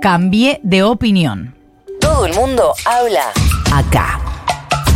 cambié 0.00 0.60
de 0.62 0.82
opinión. 0.82 1.54
Todo 2.00 2.26
el 2.26 2.34
mundo 2.34 2.74
habla 2.84 3.32
acá. 3.72 4.20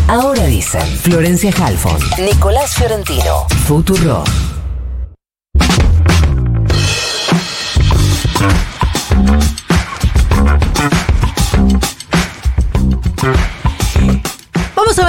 Ahora 0.09 0.45
dicen 0.45 0.87
Florencia 0.99 1.53
Halfon, 1.59 1.99
Nicolás 2.19 2.75
Fiorentino, 2.75 3.47
Futuro. 3.67 4.25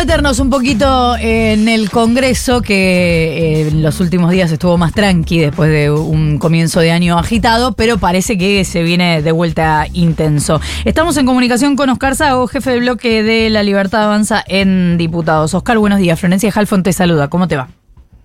Meternos 0.05 0.39
un 0.39 0.49
poquito 0.49 1.15
en 1.17 1.70
el 1.70 1.89
Congreso 1.89 2.61
que 2.61 2.73
eh, 2.73 3.67
en 3.70 3.81
los 3.81 4.02
últimos 4.02 4.31
días 4.31 4.52
estuvo 4.52 4.77
más 4.77 4.91
tranqui 4.91 5.39
después 5.39 5.71
de 5.71 5.91
un 5.91 6.39
comienzo 6.39 6.81
de 6.81 6.91
año 6.91 7.17
agitado, 7.17 7.71
pero 7.71 7.97
parece 7.97 8.38
que 8.38 8.66
se 8.66 8.84
viene 8.84 9.21
de 9.21 9.31
vuelta 9.31 9.85
intenso. 9.93 10.59
Estamos 10.84 11.16
en 11.16 11.25
comunicación 11.25 11.77
con 11.77 11.89
Oscar 11.89 12.17
Sago, 12.17 12.48
jefe 12.48 12.71
del 12.71 12.81
bloque 12.81 13.23
de 13.23 13.49
La 13.49 13.63
Libertad 13.63 14.03
Avanza 14.03 14.43
en 14.45 14.98
Diputados. 14.98 15.53
Oscar, 15.53 15.77
buenos 15.77 15.99
días. 15.99 16.20
Florencia 16.20 16.51
Halfon 16.54 16.84
te 16.84 16.91
saluda. 16.91 17.29
¿Cómo 17.29 17.48
te 17.48 17.55
va? 17.55 17.70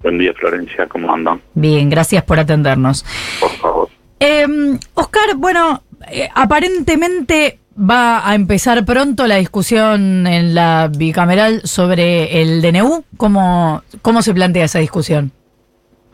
Buen 0.03 0.19
día, 0.19 0.33
Florencia. 0.35 0.89
¿Cómo 0.89 1.15
andan? 1.15 1.41
Bien, 1.55 1.89
gracias 1.89 2.25
por 2.25 2.41
atendernos. 2.41 3.05
Por 3.39 3.51
favor. 3.53 3.89
Eh, 4.19 4.47
Oscar, 4.95 5.37
bueno, 5.37 5.85
eh, 6.11 6.29
aparentemente 6.35 7.61
va 7.79 8.29
a 8.29 8.35
empezar 8.35 8.85
pronto 8.85 9.27
la 9.27 9.37
discusión 9.37 10.27
en 10.27 10.55
la 10.55 10.91
bicameral 10.95 11.63
sobre 11.63 12.43
el 12.43 12.61
DNU. 12.61 13.05
¿Cómo, 13.17 13.83
cómo 14.03 14.23
se 14.23 14.35
plantea 14.35 14.65
esa 14.65 14.81
discusión? 14.81 15.31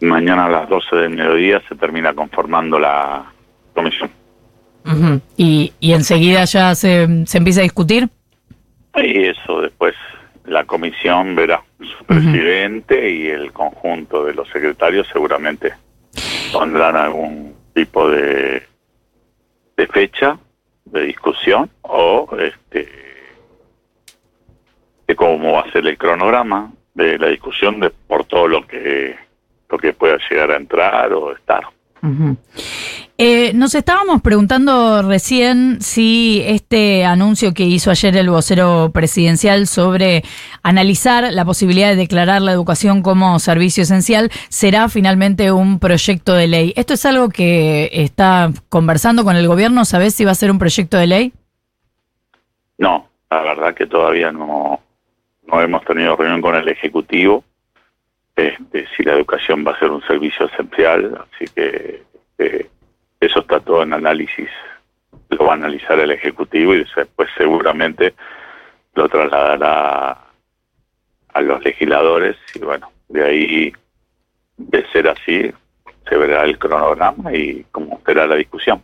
Mañana 0.00 0.46
a 0.46 0.50
las 0.50 0.68
12 0.68 0.96
del 0.96 1.10
mediodía 1.10 1.62
se 1.68 1.74
termina 1.77 2.12
conformando 2.12 2.78
la 2.78 3.24
comisión. 3.74 4.10
Ujú. 4.84 5.20
¿Y, 5.37 5.73
y 5.80 5.92
enseguida 5.92 6.45
ya 6.45 6.74
se, 6.74 7.27
se 7.27 7.38
empieza 7.38 7.60
a 7.60 7.62
discutir? 7.62 8.09
Y 8.96 9.24
eso 9.24 9.62
después 9.62 9.95
la 10.45 10.65
comisión 10.65 11.35
verá. 11.35 11.62
Su 11.79 12.04
presidente 12.04 13.10
y 13.10 13.29
el 13.29 13.52
conjunto 13.52 14.24
de 14.24 14.35
los 14.35 14.48
secretarios 14.48 15.07
seguramente 15.12 15.73
pondrán 16.52 16.96
algún 16.96 17.54
tipo 17.74 18.09
de, 18.09 18.62
de 19.76 19.87
fecha 19.88 20.38
de 20.85 21.02
discusión 21.02 21.71
o 21.82 22.29
este 22.38 22.88
de 25.07 25.16
cómo 25.16 25.52
va 25.52 25.60
a 25.60 25.73
ser 25.73 25.87
el 25.87 25.99
cronograma 25.99 26.73
de 26.95 27.18
la 27.18 27.29
discusión 27.29 27.80
de 27.80 27.91
por 27.91 28.24
todo 28.24 28.49
lo 28.49 28.66
que 28.66 29.16
lo 29.68 29.79
que 29.79 29.93
pueda 29.93 30.18
llegar 30.29 30.51
a 30.52 30.57
entrar 30.57 31.13
o 31.13 31.32
estar. 31.32 31.65
Eh, 33.16 33.52
nos 33.55 33.77
estábamos 33.77 34.23
preguntando 34.23 35.02
recién 35.02 35.80
si 35.80 36.43
este 36.47 37.05
anuncio 37.05 37.55
que 37.55 37.63
hizo 37.63 37.93
ayer 37.93 38.16
el 38.16 38.29
vocero 38.29 38.91
presidencial 38.93 39.69
sobre 39.69 40.25
analizar 40.63 41.32
la 41.32 41.45
posibilidad 41.45 41.91
de 41.91 41.97
declarar 41.97 42.43
la 42.43 42.51
educación 42.51 43.02
como 43.02 43.38
servicio 43.38 43.85
esencial 43.85 44.30
será 44.49 44.88
finalmente 44.88 45.52
un 45.52 45.79
proyecto 45.79 46.35
de 46.35 46.49
ley. 46.49 46.73
¿Esto 46.77 46.95
es 46.95 47.07
algo 47.07 47.29
que 47.29 47.88
está 47.93 48.51
conversando 48.69 49.23
con 49.23 49.37
el 49.37 49.47
gobierno? 49.47 49.85
¿Sabés 49.85 50.15
si 50.15 50.25
va 50.25 50.32
a 50.32 50.35
ser 50.35 50.51
un 50.51 50.59
proyecto 50.59 50.97
de 50.97 51.07
ley? 51.07 51.32
No, 52.79 53.09
la 53.30 53.43
verdad 53.43 53.75
que 53.75 53.87
todavía 53.87 54.32
no, 54.32 54.80
no 55.47 55.60
hemos 55.60 55.85
tenido 55.85 56.16
reunión 56.16 56.43
con 56.43 56.57
el 56.57 56.69
Ejecutivo, 56.69 57.45
este, 58.37 58.87
si 58.96 59.02
la 59.02 59.13
educación 59.13 59.65
va 59.66 59.73
a 59.73 59.79
ser 59.79 59.90
un 59.90 60.02
servicio 60.02 60.46
esencial, 60.46 61.24
así 61.32 61.45
que 61.54 62.02
este, 62.38 62.71
eso 63.21 63.41
está 63.41 63.60
todo 63.60 63.82
en 63.82 63.93
análisis, 63.93 64.49
lo 65.31 65.47
va 65.47 65.53
a 65.53 65.56
analizar 65.56 65.99
el 65.99 66.10
Ejecutivo 66.10 66.75
y 66.75 66.84
después 66.97 67.28
seguramente 67.37 68.15
lo 68.94 69.09
trasladará 69.09 70.19
a 71.32 71.41
los 71.41 71.65
legisladores 71.65 72.37
y 72.54 72.59
bueno, 72.60 72.91
de 73.09 73.25
ahí, 73.25 73.72
de 74.56 74.87
ser 74.91 75.08
así, 75.08 75.53
se 76.08 76.16
verá 76.16 76.44
el 76.44 76.58
cronograma 76.58 77.34
y 77.34 77.64
cómo 77.72 78.00
será 78.04 78.26
la 78.26 78.37
discusión. 78.37 78.82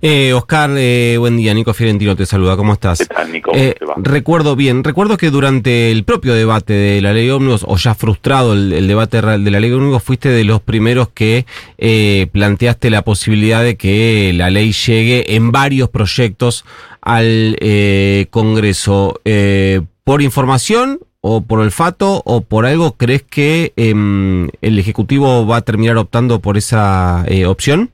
Eh, 0.00 0.32
Oscar, 0.32 0.70
eh, 0.76 1.16
buen 1.18 1.36
día. 1.36 1.52
Nico 1.54 1.74
Fiorentino 1.74 2.14
te 2.14 2.24
saluda. 2.24 2.56
¿Cómo 2.56 2.74
estás? 2.74 2.98
¿Qué 3.00 3.06
tal, 3.06 3.32
Nico? 3.32 3.50
¿Cómo 3.50 3.60
Eh, 3.62 3.74
te 3.76 3.84
va? 3.84 3.94
recuerdo 3.96 4.54
bien, 4.54 4.84
recuerdo 4.84 5.16
que 5.16 5.30
durante 5.30 5.90
el 5.90 6.04
propio 6.04 6.34
debate 6.34 6.72
de 6.72 7.00
la 7.00 7.12
ley 7.12 7.28
ómnibus, 7.30 7.64
o 7.66 7.76
ya 7.76 7.94
frustrado 7.96 8.52
el, 8.52 8.72
el 8.72 8.86
debate 8.86 9.20
real 9.20 9.42
de 9.42 9.50
la 9.50 9.58
ley 9.58 9.72
ómnibus, 9.72 10.02
fuiste 10.02 10.28
de 10.28 10.44
los 10.44 10.60
primeros 10.60 11.08
que 11.08 11.46
eh, 11.78 12.28
planteaste 12.30 12.90
la 12.90 13.02
posibilidad 13.02 13.62
de 13.64 13.76
que 13.76 14.32
la 14.36 14.50
ley 14.50 14.70
llegue 14.72 15.34
en 15.34 15.50
varios 15.50 15.88
proyectos 15.88 16.64
al 17.00 17.56
eh, 17.60 18.26
Congreso. 18.30 19.20
Eh, 19.24 19.80
¿Por 20.04 20.22
información 20.22 21.00
o 21.20 21.40
por 21.40 21.58
olfato 21.58 22.22
o 22.24 22.42
por 22.42 22.66
algo 22.66 22.92
crees 22.96 23.24
que 23.24 23.72
em, 23.74 24.48
el 24.62 24.78
Ejecutivo 24.78 25.44
va 25.44 25.56
a 25.56 25.62
terminar 25.62 25.96
optando 25.96 26.38
por 26.40 26.56
esa 26.56 27.24
opción? 27.48 27.90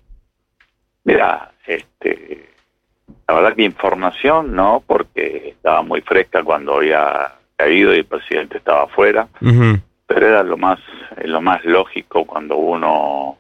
Mira, 1.05 1.51
este, 1.67 2.49
la 3.27 3.35
verdad 3.35 3.55
que 3.55 3.63
información 3.63 4.55
no, 4.55 4.83
porque 4.87 5.51
estaba 5.51 5.83
muy 5.83 6.01
fresca 6.01 6.43
cuando 6.43 6.77
había 6.77 7.33
caído 7.57 7.95
y 7.95 7.99
el 7.99 8.05
presidente 8.05 8.59
estaba 8.59 8.85
afuera, 8.85 9.29
pero 10.07 10.27
era 10.27 10.43
lo 10.43 10.57
más, 10.57 10.79
lo 11.25 11.41
más 11.41 11.65
lógico 11.65 12.25
cuando 12.25 12.57
uno, 12.57 13.39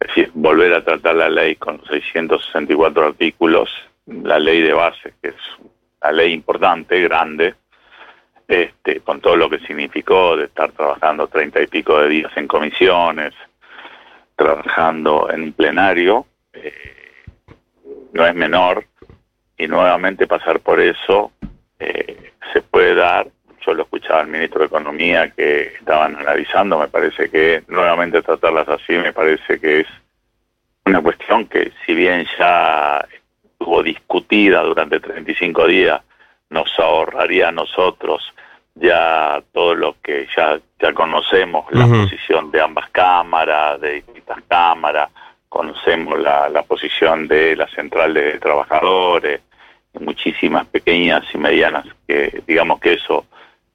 es 0.00 0.08
decir, 0.08 0.30
volver 0.34 0.72
a 0.74 0.84
tratar 0.84 1.16
la 1.16 1.28
ley 1.28 1.56
con 1.56 1.78
los 1.78 1.88
664 1.88 3.06
artículos, 3.06 3.70
la 4.06 4.38
ley 4.38 4.62
de 4.62 4.72
base, 4.72 5.14
que 5.20 5.28
es 5.28 5.36
una 6.00 6.12
ley 6.12 6.32
importante, 6.32 7.00
grande, 7.00 7.54
este, 8.46 9.00
con 9.00 9.20
todo 9.20 9.36
lo 9.36 9.50
que 9.50 9.58
significó 9.60 10.36
de 10.36 10.44
estar 10.44 10.72
trabajando 10.72 11.26
treinta 11.26 11.60
y 11.60 11.66
pico 11.66 12.00
de 12.00 12.08
días 12.08 12.32
en 12.36 12.46
comisiones, 12.46 13.34
trabajando 14.36 15.28
en 15.30 15.52
plenario, 15.52 16.26
eh, 16.52 16.97
no 18.12 18.26
es 18.26 18.34
menor, 18.34 18.84
y 19.58 19.66
nuevamente 19.66 20.26
pasar 20.26 20.60
por 20.60 20.80
eso 20.80 21.32
eh, 21.78 22.32
se 22.52 22.62
puede 22.62 22.94
dar. 22.94 23.26
Yo 23.66 23.74
lo 23.74 23.82
escuchaba 23.82 24.20
al 24.20 24.28
ministro 24.28 24.60
de 24.60 24.66
Economía 24.66 25.30
que 25.30 25.74
estaban 25.78 26.16
analizando, 26.16 26.78
me 26.78 26.88
parece 26.88 27.28
que 27.28 27.64
nuevamente 27.68 28.22
tratarlas 28.22 28.68
así 28.68 28.92
me 28.92 29.12
parece 29.12 29.60
que 29.60 29.80
es 29.80 29.86
una 30.86 31.02
cuestión 31.02 31.46
que 31.46 31.72
si 31.84 31.94
bien 31.94 32.26
ya 32.38 33.06
estuvo 33.42 33.82
discutida 33.82 34.62
durante 34.62 35.00
35 35.00 35.66
días, 35.66 36.00
nos 36.50 36.70
ahorraría 36.78 37.48
a 37.48 37.52
nosotros 37.52 38.32
ya 38.74 39.42
todo 39.52 39.74
lo 39.74 39.96
que 40.00 40.28
ya, 40.34 40.58
ya 40.80 40.94
conocemos, 40.94 41.66
la 41.72 41.86
posición 41.86 42.50
de 42.50 42.60
ambas 42.60 42.88
cámaras, 42.90 43.80
de 43.80 43.94
distintas 43.94 44.38
cámaras, 44.46 45.10
conocemos 45.48 46.18
la, 46.18 46.48
la 46.48 46.62
posición 46.62 47.26
de 47.28 47.56
la 47.56 47.66
central 47.68 48.14
de 48.14 48.38
trabajadores, 48.38 49.40
muchísimas 50.00 50.66
pequeñas 50.66 51.24
y 51.32 51.38
medianas, 51.38 51.86
que 52.06 52.42
digamos 52.46 52.80
que 52.80 52.94
eso 52.94 53.26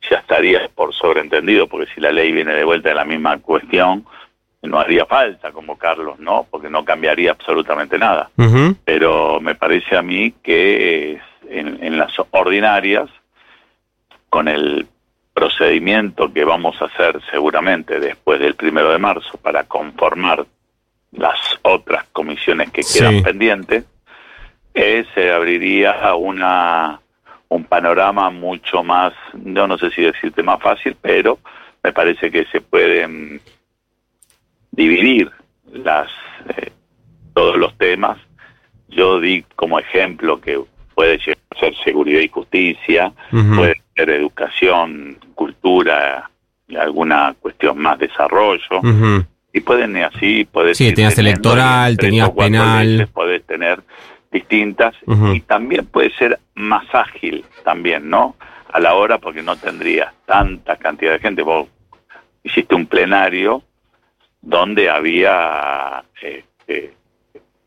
ya 0.10 0.18
estaría 0.18 0.70
por 0.74 0.94
sobreentendido, 0.94 1.68
porque 1.68 1.92
si 1.94 2.02
la 2.02 2.12
ley 2.12 2.32
viene 2.32 2.54
de 2.54 2.64
vuelta 2.64 2.90
de 2.90 2.96
la 2.96 3.06
misma 3.06 3.38
cuestión, 3.40 4.06
no 4.62 4.80
haría 4.80 5.06
falta 5.06 5.52
convocarlos, 5.52 6.20
¿no? 6.20 6.48
Porque 6.50 6.70
no 6.70 6.86
cambiaría 6.86 7.32
absolutamente 7.32 7.98
nada 7.98 8.30
pero 8.86 9.42
me 9.42 9.56
parece 9.56 9.98
a 9.98 10.02
mí 10.02 10.34
que 10.44 11.20
en 11.50 11.98
las 11.98 12.14
ordinarias, 12.32 13.10
con 14.30 14.48
el 14.48 14.88
procedimiento 15.34 16.32
que 16.32 16.44
vamos 16.44 16.82
a 16.82 16.86
hacer 16.86 17.20
seguramente 17.30 18.00
después 18.00 18.40
del 18.40 18.56
primero 18.56 18.92
de 18.92 19.00
marzo 19.00 19.38
para 19.38 19.64
conformar 19.64 20.46
las 21.14 21.40
otras 21.62 22.06
comisiones 22.12 22.72
que 22.72 22.82
quedan 22.82 23.18
Sí. 23.18 23.22
pendientes, 23.22 23.86
eh, 24.74 25.06
se 25.14 25.32
abriría 25.32 26.14
una 26.16 27.00
un 27.50 27.66
panorama 27.66 28.32
mucho 28.32 28.84
más, 28.84 29.14
yo 29.36 29.68
no 29.68 29.78
sé 29.78 29.92
si 29.92 30.02
decirte 30.02 30.42
más 30.42 30.60
fácil, 30.60 30.98
pero 31.00 31.38
me 31.84 31.94
parece 31.94 32.32
que 32.32 32.46
se 32.46 32.62
pueden 32.62 33.40
dividir 34.72 35.30
las 35.72 36.10
eh, 36.58 36.72
todos 37.36 37.58
los 37.58 37.78
temas. 37.78 38.18
Yo 38.88 39.20
di 39.20 39.44
como 39.56 39.78
ejemplo 39.78 40.42
que 40.42 40.60
puede 40.96 41.20
llegar 41.20 41.38
a 41.56 41.60
ser 41.60 41.76
seguridad 41.84 42.22
y 42.22 42.28
justicia, 42.30 43.12
puede 43.30 43.82
ser 43.96 44.10
educación, 44.10 45.20
cultura, 45.36 46.30
y 46.68 46.76
alguna 46.76 47.36
cuestión 47.40 47.78
más 47.78 48.00
desarrollo, 48.00 48.80
Ujú. 48.82 49.26
Y 49.54 49.62
pueden 49.62 49.96
así, 49.98 50.46
puedes 50.46 50.78
Sí, 50.78 50.92
tenías 50.94 51.18
electoral, 51.20 51.96
tenías 51.96 52.32
penal. 52.32 52.98
leyes, 52.98 53.10
podés 53.10 53.46
tener 53.46 53.84
distintas, 54.32 54.96
y 55.32 55.42
también 55.42 55.86
puede 55.86 56.10
ser 56.16 56.40
más 56.56 56.84
ágil 56.94 57.46
también, 57.64 58.10
¿no? 58.10 58.36
A 58.72 58.80
la 58.80 58.96
hora, 58.96 59.20
porque 59.20 59.44
no 59.44 59.56
tendrías 59.56 60.12
tanta 60.26 60.76
cantidad 60.78 61.12
de 61.14 61.20
gente. 61.20 61.44
Vos 61.44 61.70
hiciste 62.44 62.74
un 62.74 62.88
plenario 62.88 63.62
donde 64.42 64.90
había 64.90 66.04
este, 66.20 66.94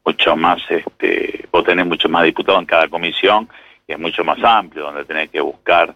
mucho 0.04 0.34
más, 0.34 0.60
este, 0.68 1.46
vos 1.52 1.62
tenés 1.64 1.86
mucho 1.86 2.08
más 2.08 2.24
diputados 2.24 2.60
en 2.60 2.66
cada 2.66 2.88
comisión, 2.88 3.48
y 3.86 3.92
es 3.92 3.98
mucho 4.00 4.24
más 4.24 4.42
amplio, 4.42 4.86
donde 4.86 5.04
tenés 5.04 5.30
que 5.30 5.40
buscar 5.40 5.94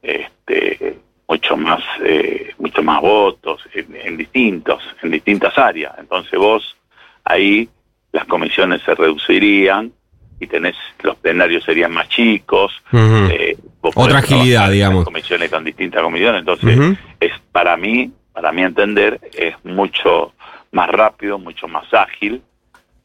este, 0.00 0.98
mucho 1.28 1.56
más, 1.56 1.82
eh, 2.04 2.54
mucho 2.58 2.82
más 2.82 3.00
votos 3.02 3.60
en, 3.74 4.16
distintos, 4.16 4.82
en 5.02 5.10
distintas 5.10 5.56
áreas. 5.58 5.94
Entonces 5.98 6.38
vos 6.38 6.76
ahí 7.24 7.68
las 8.12 8.24
comisiones 8.24 8.80
se 8.82 8.94
reducirían 8.94 9.92
y 10.40 10.46
tenés 10.46 10.76
los 11.02 11.16
plenarios 11.16 11.64
serían 11.64 11.92
más 11.92 12.08
chicos. 12.08 12.72
eh, 12.92 13.56
Otra 13.82 14.18
agilidad, 14.18 14.70
digamos. 14.70 15.04
Comisiones 15.04 15.50
con 15.50 15.64
distintas 15.64 16.02
comisiones. 16.02 16.40
Entonces 16.40 16.98
es 17.20 17.32
para 17.52 17.76
mí, 17.76 18.10
para 18.32 18.50
mi 18.50 18.62
entender, 18.62 19.20
es 19.36 19.54
mucho 19.64 20.32
más 20.72 20.88
rápido, 20.88 21.38
mucho 21.38 21.68
más 21.68 21.92
ágil 21.92 22.40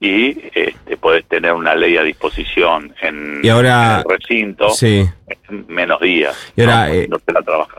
y 0.03 0.37
este, 0.53 0.97
podés 0.97 1.23
tener 1.29 1.53
una 1.53 1.75
ley 1.75 1.95
a 1.95 2.03
disposición 2.03 2.93
en, 3.01 3.39
el 3.41 4.03
recinto 4.03 4.67
en 4.81 5.65
menos 5.69 6.01
días. 6.01 6.35
Y 6.57 6.61
ahora, 6.61 6.93
eh, 6.93 7.07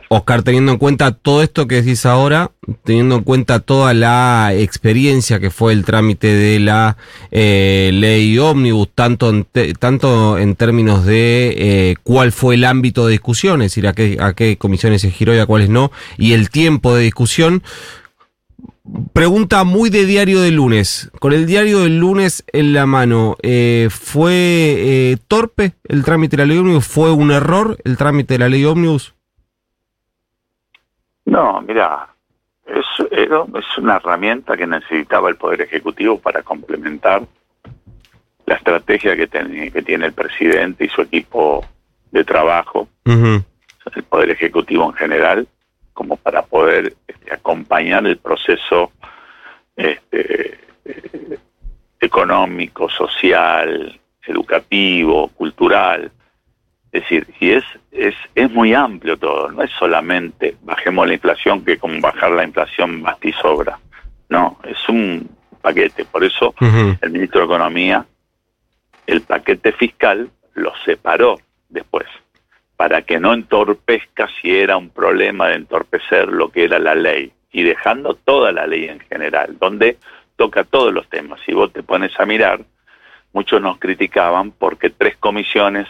Oscar, 0.07 0.41
teniendo 0.41 0.71
en 0.71 0.79
cuenta 0.79 1.11
todo 1.11 1.43
esto 1.43 1.67
que 1.67 1.83
decís 1.83 2.03
ahora, 2.07 2.49
teniendo 2.83 3.17
en 3.17 3.23
cuenta 3.23 3.59
toda 3.59 3.93
la 3.93 4.53
experiencia 4.55 5.39
que 5.39 5.51
fue 5.51 5.73
el 5.73 5.85
trámite 5.85 6.33
de 6.33 6.59
la 6.59 6.97
eh, 7.29 7.91
ley 7.93 8.39
ómnibus, 8.39 8.89
tanto 8.95 9.29
en, 9.29 9.45
tanto 9.77 10.39
en 10.39 10.55
términos 10.55 11.05
de 11.05 11.53
eh, 11.57 11.95
cuál 12.01 12.31
fue 12.31 12.55
el 12.55 12.65
ámbito 12.65 13.05
de 13.05 13.11
discusión, 13.11 13.61
es 13.61 13.71
decir, 13.71 13.85
a 13.87 13.93
qué, 13.93 14.17
a 14.19 14.33
qué 14.33 14.57
comisiones 14.57 15.03
se 15.03 15.11
giró 15.11 15.35
y 15.35 15.37
a 15.37 15.45
cuáles 15.45 15.69
no, 15.69 15.91
y 16.17 16.33
el 16.33 16.49
tiempo 16.49 16.95
de 16.95 17.03
discusión, 17.03 17.61
Pregunta 19.13 19.63
muy 19.63 19.89
de 19.89 20.05
diario 20.05 20.41
del 20.41 20.55
lunes. 20.55 21.11
Con 21.19 21.33
el 21.33 21.47
diario 21.47 21.79
del 21.79 21.99
lunes 21.99 22.43
en 22.53 22.73
la 22.73 22.85
mano, 22.85 23.35
eh, 23.41 23.87
¿fue 23.89 24.33
eh, 24.33 25.17
torpe 25.27 25.73
el 25.85 26.03
trámite 26.03 26.37
de 26.37 26.43
la 26.43 26.47
ley 26.47 26.59
ómnibus? 26.59 26.87
¿Fue 26.87 27.11
un 27.11 27.31
error 27.31 27.77
el 27.83 27.97
trámite 27.97 28.35
de 28.35 28.39
la 28.39 28.49
ley 28.49 28.63
ómnibus? 28.63 29.15
No, 31.25 31.61
mira, 31.61 32.09
es, 32.67 32.85
es 33.11 33.77
una 33.77 33.95
herramienta 33.95 34.55
que 34.55 34.67
necesitaba 34.67 35.29
el 35.29 35.35
Poder 35.35 35.61
Ejecutivo 35.61 36.19
para 36.19 36.43
complementar 36.43 37.23
la 38.45 38.55
estrategia 38.55 39.15
que, 39.15 39.27
que 39.27 39.81
tiene 39.81 40.05
el 40.05 40.13
presidente 40.13 40.85
y 40.85 40.89
su 40.89 41.01
equipo 41.01 41.65
de 42.11 42.23
trabajo, 42.23 42.87
el 43.05 44.03
Poder 44.07 44.29
Ejecutivo 44.29 44.85
en 44.85 44.93
general, 44.93 45.47
como 45.95 46.17
para 46.17 46.43
poder 46.43 46.93
este, 47.07 47.33
acompañar 47.33 48.05
el 48.05 48.17
proceso 48.17 48.91
este, 49.75 50.59
económico, 51.99 52.89
social, 52.89 53.99
educativo, 54.27 55.29
cultural. 55.29 56.11
Es 56.91 57.01
decir, 57.01 57.27
y 57.39 57.51
es, 57.51 57.63
es, 57.91 58.13
es 58.35 58.51
muy 58.51 58.73
amplio 58.73 59.17
todo, 59.17 59.49
no 59.51 59.63
es 59.63 59.71
solamente 59.71 60.57
bajemos 60.61 61.07
la 61.07 61.13
inflación 61.13 61.63
que 61.63 61.77
con 61.77 61.99
bajar 62.01 62.31
la 62.31 62.43
inflación 62.43 63.01
basta 63.01 63.27
y 63.27 63.33
sobra. 63.33 63.79
No, 64.29 64.59
es 64.65 64.89
un 64.89 65.29
paquete. 65.61 66.03
Por 66.03 66.25
eso 66.25 66.53
el 67.01 67.09
ministro 67.09 67.39
de 67.39 67.45
Economía, 67.45 68.05
el 69.07 69.21
paquete 69.21 69.71
fiscal 69.71 70.29
lo 70.55 70.73
separó 70.83 71.39
después 71.69 72.05
para 72.77 73.01
que 73.03 73.19
no 73.19 73.33
entorpezca 73.33 74.27
si 74.41 74.55
era 74.55 74.77
un 74.77 74.89
problema 74.89 75.47
de 75.47 75.55
entorpecer 75.55 76.27
lo 76.27 76.49
que 76.49 76.65
era 76.65 76.79
la 76.79 76.95
ley 76.95 77.31
y 77.51 77.63
dejando 77.63 78.15
toda 78.15 78.51
la 78.51 78.67
ley 78.67 78.85
en 78.85 78.99
general, 78.99 79.57
donde 79.59 79.97
toca 80.35 80.63
todos 80.65 80.93
los 80.93 81.07
temas. 81.09 81.39
Si 81.45 81.53
vos 81.53 81.71
te 81.71 81.83
pones 81.83 82.19
a 82.19 82.25
mirar, 82.25 82.59
muchos 83.31 83.61
nos 83.61 83.77
criticaban 83.79 84.51
porque 84.51 84.89
tres 84.89 85.15
comisiones 85.17 85.87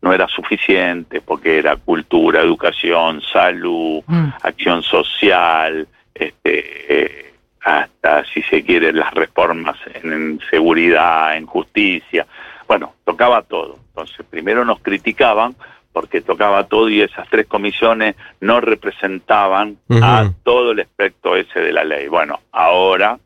no 0.00 0.12
era 0.12 0.28
suficiente, 0.28 1.20
porque 1.20 1.58
era 1.58 1.74
cultura, 1.74 2.40
educación, 2.40 3.20
salud, 3.20 4.02
mm. 4.06 4.28
acción 4.42 4.82
social, 4.84 5.88
este, 6.14 6.94
eh, 6.94 7.34
hasta 7.62 8.24
si 8.26 8.42
se 8.42 8.62
quiere 8.62 8.92
las 8.92 9.12
reformas 9.12 9.76
en 10.02 10.40
seguridad, 10.48 11.36
en 11.36 11.46
justicia. 11.46 12.26
Bueno, 12.68 12.94
tocaba 13.04 13.42
todo. 13.42 13.78
Entonces, 13.88 14.24
primero 14.30 14.64
nos 14.64 14.80
criticaban 14.80 15.56
porque 15.98 16.20
tocaba 16.20 16.62
todo 16.68 16.88
y 16.88 17.00
esas 17.00 17.28
tres 17.28 17.48
comisiones 17.48 18.14
no 18.40 18.60
representaban 18.60 19.78
a 20.00 20.30
todo 20.44 20.70
el 20.70 20.78
espectro 20.78 21.34
ese 21.34 21.58
de 21.58 21.72
la 21.72 21.82
ley. 21.82 22.06
Bueno, 22.06 22.38
ahora 22.52 23.18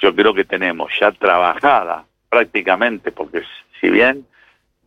yo 0.00 0.12
creo 0.12 0.34
que 0.34 0.44
tenemos 0.44 0.90
ya 1.00 1.12
trabajada 1.12 2.04
prácticamente, 2.28 3.12
porque 3.12 3.44
si 3.80 3.88
bien 3.88 4.26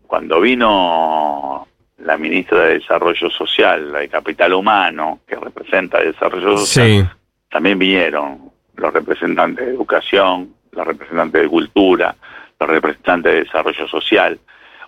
cuando 0.05 0.41
vino 0.41 1.65
la 1.99 2.17
ministra 2.17 2.65
de 2.65 2.79
Desarrollo 2.79 3.29
Social, 3.29 3.93
la 3.93 3.99
de 3.99 4.09
Capital 4.09 4.53
Humano, 4.53 5.21
que 5.25 5.37
representa 5.37 5.99
el 5.99 6.11
Desarrollo 6.11 6.57
Social, 6.57 7.15
también 7.49 7.79
vinieron 7.79 8.51
los 8.75 8.91
representantes 8.91 9.65
de 9.65 9.71
Educación, 9.71 10.53
los 10.73 10.85
representantes 10.85 11.43
de 11.43 11.47
Cultura, 11.47 12.13
los 12.59 12.69
representantes 12.69 13.31
de 13.31 13.43
Desarrollo 13.45 13.87
Social, 13.87 14.37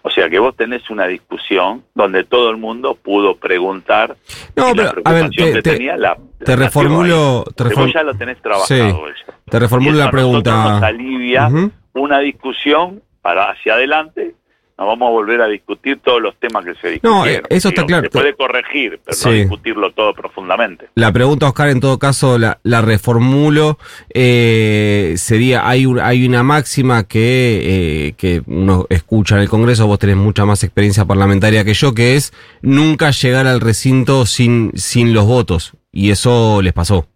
o 0.01 0.09
sea 0.09 0.29
que 0.29 0.39
vos 0.39 0.55
tenés 0.55 0.89
una 0.89 1.05
discusión 1.07 1.83
donde 1.93 2.23
todo 2.23 2.49
el 2.49 2.57
mundo 2.57 2.95
pudo 2.95 3.35
preguntar. 3.35 4.15
No, 4.55 4.73
pero 4.75 5.01
a 5.03 5.13
ver, 5.13 5.29
te, 5.29 5.61
tenía 5.61 5.97
la, 5.97 6.17
te 6.43 6.55
reformulo. 6.55 7.43
Te 7.55 7.63
vos 7.65 7.93
ya 7.93 8.03
lo 8.03 8.13
tenés 8.15 8.41
trabajado. 8.41 9.03
Te 9.45 9.59
reformulo 9.59 9.97
la 9.97 10.11
pregunta. 10.11 10.51
Nos 10.51 10.83
alivia 10.83 11.49
una 11.93 12.19
discusión 12.19 13.01
para 13.21 13.51
hacia 13.51 13.73
adelante 13.73 14.35
no 14.77 14.85
vamos 14.85 15.07
a 15.07 15.11
volver 15.11 15.41
a 15.41 15.47
discutir 15.47 15.99
todos 16.03 16.21
los 16.21 16.35
temas 16.37 16.63
que 16.63 16.75
se 16.75 16.89
discutieron. 16.91 17.41
No, 17.49 17.55
eso 17.55 17.69
está 17.69 17.83
claro. 17.83 18.03
Se 18.03 18.09
puede 18.11 18.35
corregir, 18.35 18.99
pero 19.03 19.17
no 19.25 19.31
discutirlo 19.31 19.91
todo 19.91 20.13
profundamente. 20.13 20.89
La 20.93 21.11
pregunta, 21.11 21.47
Oscar, 21.47 21.69
en 21.69 21.79
todo 21.79 21.97
caso, 21.97 22.37
la, 22.37 22.59
la 22.61 22.81
reformulo. 22.81 23.79
Eh, 24.13 25.15
sería, 25.17 25.67
hay, 25.67 25.87
hay 26.01 26.27
una 26.27 26.43
máxima 26.43 27.07
que, 27.07 28.09
eh, 28.09 28.13
que 28.17 28.43
uno 28.45 28.85
escucha 28.89 29.35
en 29.35 29.41
el 29.41 29.49
Congreso, 29.49 29.87
vos 29.87 29.97
tenés 29.97 30.15
mucha 30.17 30.45
más 30.45 30.63
experiencia 30.63 31.05
parlamentaria 31.05 31.65
que 31.65 31.73
yo, 31.73 31.95
que 31.95 32.15
es 32.15 32.31
nunca 32.61 33.09
llegar 33.09 33.47
al 33.47 33.61
recinto 33.61 34.27
sin, 34.27 34.71
sin 34.75 35.11
los 35.11 35.25
votos. 35.25 35.73
Y 35.91 36.11
eso 36.11 36.61
les 36.61 36.73
pasó. 36.73 37.07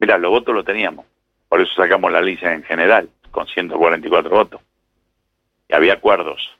Mira, 0.00 0.18
los 0.18 0.32
votos 0.32 0.52
lo 0.52 0.64
teníamos. 0.64 1.06
Por 1.48 1.60
eso 1.60 1.72
sacamos 1.76 2.10
la 2.10 2.20
lista 2.20 2.52
en 2.52 2.64
general, 2.64 3.08
con 3.30 3.46
144 3.46 4.28
votos 4.28 4.60
había 5.74 5.94
acuerdos. 5.94 6.50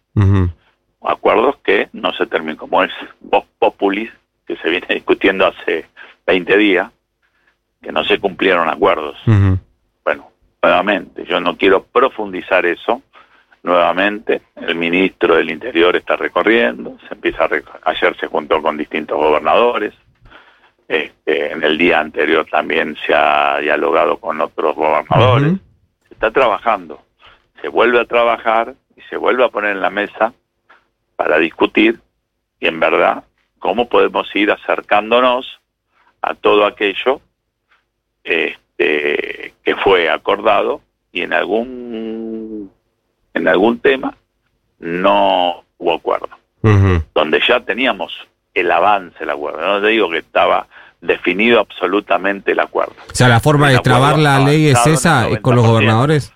Acuerdos 1.03 1.57
que 1.65 1.89
no 1.93 2.13
se 2.13 2.27
terminan, 2.27 2.57
como 2.57 2.83
es 2.83 2.93
Vox 3.21 3.47
Populis, 3.59 4.11
que 4.47 4.57
se 4.57 4.69
viene 4.71 4.87
discutiendo 4.89 5.47
hace 5.47 5.87
20 6.27 6.57
días, 6.57 6.91
que 7.81 7.93
no 7.93 8.05
se 8.05 8.19
cumplieron 8.19 8.69
acuerdos. 8.69 9.17
Bueno, 10.05 10.31
nuevamente, 10.63 11.25
yo 11.25 11.41
no 11.41 11.57
quiero 11.57 11.83
profundizar 11.85 12.65
eso. 12.67 13.03
Nuevamente, 13.65 14.43
el 14.57 14.75
ministro 14.75 15.37
del 15.37 15.51
Interior 15.51 15.95
está 15.97 16.17
recorriendo, 16.17 16.99
se 17.07 17.15
empieza 17.15 17.45
a 17.45 17.91
ayer 17.91 18.17
se 18.19 18.27
juntó 18.27 18.61
con 18.61 18.77
distintos 18.77 19.17
gobernadores, 19.17 19.95
este, 20.89 21.53
en 21.53 21.63
el 21.63 21.79
día 21.79 22.01
anterior 22.01 22.47
también 22.51 22.97
se 23.07 23.15
ha 23.15 23.59
dialogado 23.61 24.19
con 24.19 24.41
otros 24.41 24.77
gobernadores, 24.77 25.55
se 26.09 26.15
está 26.15 26.31
trabajando, 26.31 27.01
se 27.63 27.69
vuelve 27.69 28.01
a 28.01 28.05
trabajar 28.05 28.75
se 29.09 29.17
vuelve 29.17 29.45
a 29.45 29.49
poner 29.49 29.73
en 29.73 29.81
la 29.81 29.91
mesa 29.91 30.33
para 31.17 31.39
discutir 31.39 32.01
y 32.61 32.67
en 32.67 32.81
verdad 32.81 33.25
cómo 33.59 33.89
podemos 33.89 34.35
ir 34.35 34.51
acercándonos 34.51 35.61
a 36.21 36.35
todo 36.35 36.67
aquello 36.67 37.21
este, 38.25 39.55
que 39.65 39.77
fue 39.77 40.11
acordado 40.11 40.81
y 41.13 41.23
en 41.23 41.33
algún 41.33 42.71
en 43.35 43.49
algún 43.49 43.79
tema 43.79 44.17
no 44.79 45.65
hubo 45.79 45.95
acuerdo. 45.95 46.29
Donde 47.15 47.41
ya 47.47 47.61
teníamos 47.61 48.13
el 48.55 48.71
avance 48.71 49.25
el 49.25 49.31
acuerdo. 49.31 49.61
No 49.61 49.81
te 49.81 49.89
digo 49.89 50.11
que 50.11 50.19
estaba 50.19 50.69
definido 51.01 51.59
absolutamente 51.59 52.53
el 52.53 52.61
acuerdo. 52.61 52.95
O 53.11 53.15
sea 53.15 53.29
la 53.29 53.41
forma 53.41 53.71
de 53.71 53.79
trabar 53.81 54.19
la 54.19 54.39
ley 54.39 54.69
es 54.69 54.87
esa 54.87 55.29
con 55.41 55.57
los 55.57 55.67
gobernadores 55.67 56.33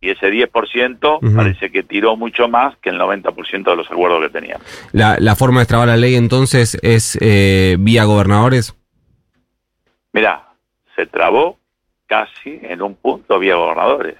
y 0.00 0.10
ese 0.10 0.30
10% 0.30 1.36
parece 1.36 1.70
que 1.70 1.82
tiró 1.82 2.16
mucho 2.16 2.48
más 2.48 2.76
que 2.78 2.88
el 2.88 2.98
90% 2.98 3.64
de 3.64 3.76
los 3.76 3.90
acuerdos 3.90 4.22
que 4.22 4.30
teníamos. 4.30 4.66
¿La, 4.92 5.16
¿La 5.18 5.36
forma 5.36 5.60
de 5.60 5.66
trabar 5.66 5.88
la 5.88 5.96
ley 5.98 6.14
entonces 6.14 6.78
es 6.82 7.18
eh, 7.20 7.76
vía 7.78 8.04
gobernadores? 8.04 8.74
Mira, 10.12 10.48
se 10.96 11.06
trabó 11.06 11.58
casi 12.06 12.58
en 12.62 12.80
un 12.80 12.94
punto 12.96 13.38
vía 13.38 13.56
gobernadores. 13.56 14.16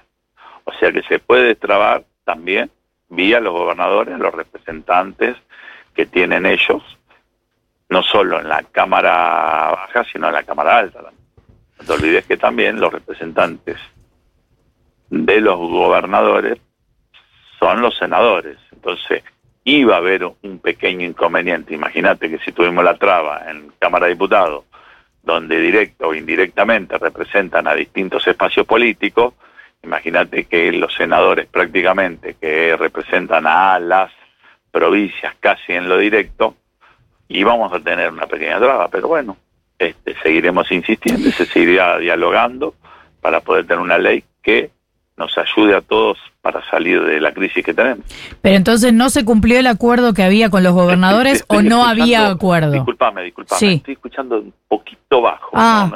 O 0.65 0.71
sea 0.73 0.91
que 0.91 1.01
se 1.03 1.17
puede 1.17 1.55
trabar 1.55 2.03
también 2.23 2.69
vía 3.09 3.39
los 3.39 3.53
gobernadores, 3.53 4.19
los 4.19 4.33
representantes 4.33 5.35
que 5.95 6.05
tienen 6.05 6.45
ellos, 6.45 6.81
no 7.89 8.03
solo 8.03 8.39
en 8.39 8.47
la 8.47 8.63
Cámara 8.71 9.71
Baja, 9.71 10.05
sino 10.11 10.27
en 10.27 10.33
la 10.33 10.43
Cámara 10.43 10.77
Alta. 10.77 11.01
No 11.01 11.85
te 11.85 11.91
olvides 11.91 12.25
que 12.25 12.37
también 12.37 12.79
los 12.79 12.93
representantes 12.93 13.77
de 15.11 15.41
los 15.41 15.59
gobernadores 15.59 16.57
son 17.59 17.81
los 17.81 17.95
senadores. 17.97 18.57
Entonces, 18.71 19.23
iba 19.65 19.95
a 19.95 19.97
haber 19.97 20.23
un 20.23 20.59
pequeño 20.59 21.05
inconveniente. 21.05 21.75
Imagínate 21.75 22.29
que 22.29 22.39
si 22.39 22.53
tuvimos 22.53 22.83
la 22.83 22.97
traba 22.97 23.43
en 23.49 23.71
Cámara 23.77 24.07
de 24.07 24.13
Diputados, 24.13 24.63
donde 25.21 25.59
directo 25.59 26.07
o 26.07 26.15
indirectamente 26.15 26.97
representan 26.97 27.67
a 27.67 27.75
distintos 27.75 28.25
espacios 28.25 28.65
políticos, 28.65 29.35
imagínate 29.83 30.45
que 30.45 30.71
los 30.71 30.93
senadores 30.95 31.45
prácticamente 31.47 32.35
que 32.39 32.75
representan 32.77 33.45
a 33.45 33.79
las 33.79 34.11
provincias 34.71 35.35
casi 35.39 35.73
en 35.73 35.89
lo 35.89 35.97
directo, 35.97 36.55
íbamos 37.27 37.71
a 37.73 37.79
tener 37.81 38.09
una 38.09 38.27
pequeña 38.27 38.59
traba, 38.59 38.87
pero 38.87 39.09
bueno, 39.09 39.37
este, 39.77 40.15
seguiremos 40.23 40.71
insistiendo 40.71 41.27
y 41.27 41.31
se 41.33 41.45
seguirá 41.45 41.97
dialogando 41.97 42.75
para 43.19 43.41
poder 43.41 43.67
tener 43.67 43.79
una 43.79 43.97
ley 43.97 44.23
que 44.41 44.71
nos 45.21 45.37
ayude 45.37 45.75
a 45.75 45.81
todos 45.81 46.17
para 46.41 46.67
salir 46.71 46.99
de 47.03 47.21
la 47.21 47.31
crisis 47.31 47.63
que 47.63 47.73
tenemos. 47.73 48.03
Pero 48.41 48.55
entonces 48.55 48.91
no 48.91 49.11
se 49.11 49.23
cumplió 49.23 49.59
el 49.59 49.67
acuerdo 49.67 50.13
que 50.15 50.23
había 50.23 50.49
con 50.49 50.63
los 50.63 50.73
gobernadores 50.73 51.45
o 51.47 51.61
no 51.61 51.85
había 51.85 52.27
acuerdo. 52.27 52.71
Disculpame, 52.71 53.21
disculpame, 53.21 53.59
sí. 53.59 53.73
estoy 53.75 53.93
escuchando 53.93 54.39
un 54.39 54.53
poquito 54.67 55.21
bajo. 55.21 55.51
Ah. 55.53 55.91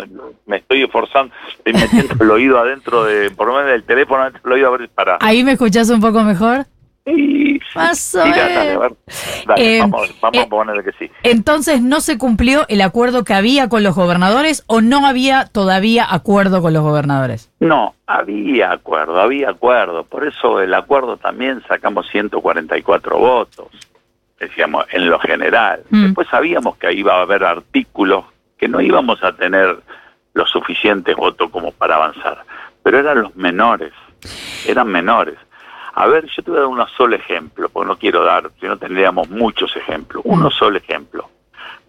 me 0.46 0.58
estoy 0.58 0.84
esforzando, 0.84 1.34
estoy 1.58 1.74
metiendo 1.74 2.24
el 2.24 2.30
oído 2.30 2.60
adentro 2.60 3.04
de, 3.06 3.32
por 3.32 3.48
lo 3.48 3.56
menos 3.56 3.72
del 3.72 3.84
teléfono, 3.84 4.28
el 4.28 4.52
oído 4.52 4.78
para. 4.94 5.18
Ahí 5.22 5.44
me 5.44 5.54
escuchás 5.54 5.90
un 5.90 6.00
poco 6.00 6.22
mejor. 6.22 6.68
Sí, 7.94 8.20
eh, 9.58 9.80
vamos, 9.82 10.16
vamos 10.22 10.44
a 10.44 10.48
ponerle 10.48 10.84
que 10.84 10.92
sí. 10.94 11.12
Entonces, 11.24 11.82
¿no 11.82 12.02
se 12.02 12.18
cumplió 12.18 12.66
el 12.68 12.82
acuerdo 12.82 13.24
que 13.24 13.34
había 13.34 13.70
con 13.70 13.84
los 13.84 13.96
gobernadores 13.96 14.64
o 14.68 14.82
no 14.82 15.06
había 15.06 15.46
todavía 15.46 16.06
acuerdo 16.10 16.62
con 16.62 16.74
los 16.74 16.84
gobernadores? 16.84 17.52
No, 17.60 17.96
había 18.08 18.72
acuerdo, 18.72 19.20
había 19.20 19.50
acuerdo. 19.50 20.04
Por 20.06 20.26
eso 20.26 20.62
el 20.62 20.74
acuerdo 20.74 21.18
también 21.18 21.62
sacamos 21.68 22.08
144 22.10 23.18
votos, 23.18 23.68
decíamos, 24.40 24.86
en 24.92 25.10
lo 25.10 25.20
general. 25.20 25.84
Mm. 25.90 26.06
Después 26.06 26.28
sabíamos 26.30 26.78
que 26.78 26.94
iba 26.94 27.16
a 27.16 27.22
haber 27.22 27.44
artículos 27.44 28.26
que 28.58 28.68
no 28.68 28.82
íbamos 28.82 29.24
a 29.24 29.34
tener 29.34 29.78
los 30.34 30.50
suficientes 30.50 31.16
votos 31.16 31.50
como 31.52 31.72
para 31.72 31.96
avanzar, 31.96 32.40
pero 32.84 33.00
eran 33.00 33.22
los 33.22 33.36
menores, 33.36 33.94
eran 34.68 34.88
menores. 34.88 35.36
A 35.98 36.08
ver, 36.08 36.26
yo 36.26 36.44
te 36.44 36.52
voy 36.52 36.58
a 36.58 36.64
dar 36.64 36.70
un 36.70 36.86
solo 36.98 37.16
ejemplo, 37.16 37.70
porque 37.70 37.88
no 37.88 37.98
quiero 37.98 38.24
dar, 38.26 38.52
si 38.60 38.68
no 38.68 38.78
tendríamos 38.78 39.30
muchos 39.30 39.74
ejemplos. 39.78 40.24
Uno 40.26 40.52
solo 40.52 40.78
ejemplo. 40.78 41.30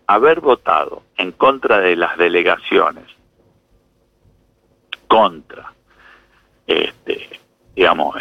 Haber 0.07 0.41
votado 0.41 1.03
en 1.17 1.33
contra 1.33 1.81
de 1.81 1.97
las 1.97 2.17
delegaciones, 2.17 3.05
contra, 5.09 5.73
este, 6.69 7.41
digamos, 7.75 8.15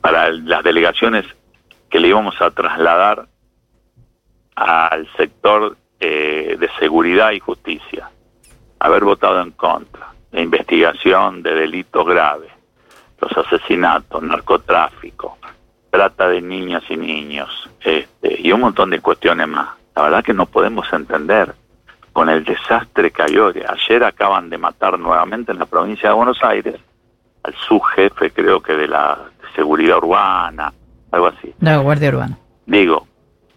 para 0.00 0.30
las 0.30 0.62
delegaciones 0.62 1.26
que 1.90 1.98
le 1.98 2.06
íbamos 2.06 2.40
a 2.40 2.52
trasladar 2.52 3.26
al 4.54 5.08
sector 5.16 5.76
eh, 5.98 6.56
de 6.60 6.70
seguridad 6.78 7.32
y 7.32 7.40
justicia, 7.40 8.08
haber 8.78 9.02
votado 9.02 9.42
en 9.42 9.50
contra, 9.50 10.12
de 10.30 10.42
investigación 10.42 11.42
de 11.42 11.54
delitos 11.54 12.06
graves, 12.06 12.51
los 13.22 13.46
asesinatos, 13.46 14.22
narcotráfico, 14.22 15.38
trata 15.90 16.28
de 16.28 16.42
niñas 16.42 16.82
y 16.88 16.96
niños, 16.96 17.70
este, 17.80 18.40
y 18.40 18.50
un 18.50 18.60
montón 18.60 18.90
de 18.90 19.00
cuestiones 19.00 19.46
más. 19.46 19.68
La 19.94 20.02
verdad 20.02 20.24
que 20.24 20.34
no 20.34 20.46
podemos 20.46 20.92
entender 20.92 21.54
con 22.12 22.28
el 22.28 22.44
desastre 22.44 23.10
que 23.10 23.22
hay 23.22 23.36
hoy. 23.36 23.62
Ayer 23.66 24.02
acaban 24.02 24.50
de 24.50 24.58
matar 24.58 24.98
nuevamente 24.98 25.52
en 25.52 25.58
la 25.58 25.66
provincia 25.66 26.08
de 26.08 26.14
Buenos 26.14 26.42
Aires 26.42 26.76
al 27.44 27.54
subjefe, 27.54 28.30
creo 28.30 28.60
que 28.60 28.74
de 28.74 28.88
la 28.88 29.18
seguridad 29.54 29.98
urbana, 29.98 30.72
algo 31.10 31.28
así. 31.28 31.54
La 31.60 31.76
Guardia 31.78 32.08
Urbana. 32.08 32.38
Digo, 32.66 33.06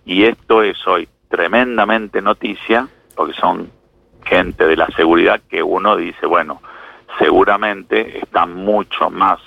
y 0.05 0.25
esto 0.25 0.61
es 0.61 0.77
hoy 0.87 1.07
tremendamente 1.29 2.21
noticia, 2.21 2.87
porque 3.15 3.33
son 3.33 3.71
gente 4.23 4.65
de 4.65 4.75
la 4.75 4.87
seguridad 4.87 5.41
que 5.49 5.63
uno 5.63 5.95
dice, 5.95 6.25
bueno, 6.25 6.61
seguramente 7.19 8.19
están 8.19 8.55
mucho 8.55 9.09
más 9.09 9.39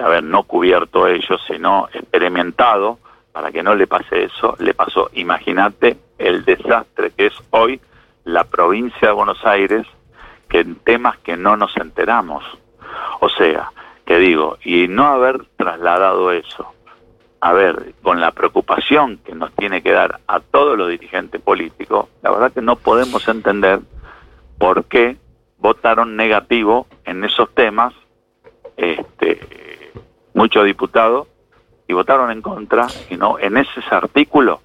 haber 0.00 0.22
no 0.24 0.42
cubierto 0.44 1.06
ellos, 1.06 1.40
sino 1.46 1.88
experimentado, 1.92 2.98
para 3.32 3.52
que 3.52 3.62
no 3.62 3.74
le 3.74 3.86
pase 3.86 4.24
eso, 4.24 4.56
le 4.58 4.74
pasó, 4.74 5.10
imagínate 5.14 5.96
el 6.18 6.44
desastre 6.44 7.12
que 7.16 7.26
es 7.26 7.34
hoy 7.50 7.80
la 8.24 8.44
provincia 8.44 9.08
de 9.08 9.14
Buenos 9.14 9.44
Aires, 9.44 9.86
que 10.48 10.60
en 10.60 10.76
temas 10.76 11.18
que 11.18 11.36
no 11.36 11.56
nos 11.56 11.76
enteramos. 11.76 12.44
O 13.20 13.28
sea, 13.28 13.72
que 14.04 14.18
digo, 14.18 14.58
y 14.64 14.88
no 14.88 15.06
haber 15.06 15.44
trasladado 15.56 16.32
eso, 16.32 16.74
a 17.40 17.52
ver, 17.52 17.94
con 18.02 18.20
la 18.20 18.32
preocupación 18.32 19.18
que 19.18 19.34
nos 19.34 19.52
tiene 19.54 19.82
que 19.82 19.92
dar 19.92 20.20
a 20.26 20.40
todos 20.40 20.76
los 20.76 20.88
dirigentes 20.88 21.40
políticos, 21.40 22.08
la 22.22 22.30
verdad 22.30 22.52
que 22.52 22.60
no 22.60 22.76
podemos 22.76 23.26
entender 23.28 23.80
por 24.58 24.84
qué 24.84 25.16
votaron 25.58 26.16
negativo 26.16 26.86
en 27.04 27.24
esos 27.24 27.54
temas 27.54 27.94
este, 28.76 29.40
muchos 30.40 30.64
diputados 30.64 31.28
y 31.86 31.92
votaron 31.92 32.30
en 32.30 32.40
contra 32.40 32.86
y 33.10 33.16
no 33.16 33.38
en 33.38 33.56
ese 33.56 33.80
artículo, 33.90 34.62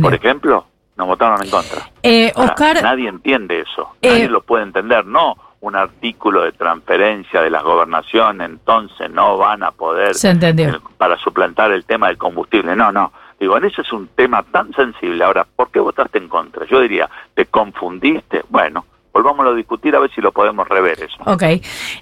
por 0.00 0.14
ejemplo, 0.14 0.66
no 0.96 1.06
votaron 1.06 1.42
en 1.42 1.50
contra. 1.50 1.90
Eh, 2.02 2.32
Oscar, 2.34 2.82
nadie 2.82 3.08
entiende 3.08 3.60
eso, 3.60 3.94
eh, 4.00 4.08
nadie 4.10 4.28
lo 4.28 4.42
puede 4.42 4.64
entender, 4.64 5.04
no 5.04 5.36
un 5.60 5.74
artículo 5.74 6.44
de 6.44 6.52
transferencia 6.52 7.42
de 7.42 7.50
las 7.50 7.62
gobernaciones, 7.64 8.48
entonces 8.48 9.10
no 9.10 9.36
van 9.36 9.64
a 9.64 9.72
poder 9.72 10.12
eh, 10.22 10.78
para 10.96 11.18
suplantar 11.18 11.72
el 11.72 11.84
tema 11.84 12.08
del 12.08 12.16
combustible, 12.16 12.76
no, 12.76 12.92
no. 12.92 13.12
Digo, 13.40 13.56
en 13.56 13.64
ese 13.64 13.82
es 13.82 13.92
un 13.92 14.08
tema 14.08 14.42
tan 14.42 14.72
sensible. 14.72 15.22
Ahora, 15.22 15.44
¿por 15.44 15.70
qué 15.70 15.78
votaste 15.78 16.18
en 16.18 16.28
contra? 16.28 16.66
Yo 16.66 16.80
diría, 16.80 17.08
¿te 17.34 17.46
confundiste? 17.46 18.42
Bueno, 18.48 18.84
volvamos 19.12 19.46
a 19.46 19.52
discutir 19.52 19.94
a 19.94 20.00
ver 20.00 20.10
si 20.12 20.20
lo 20.20 20.32
podemos 20.32 20.68
rever 20.68 21.00
eso. 21.00 21.16
Ok. 21.24 21.42